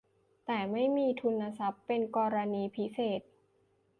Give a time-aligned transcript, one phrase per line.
[0.45, 3.21] แต่ไม่มีทุนทรัพย์เป็นกรณีพิเศษ